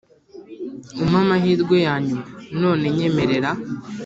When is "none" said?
2.61-2.85